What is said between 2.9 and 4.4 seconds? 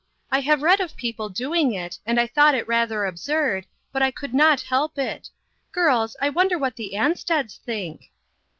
absurd, but I could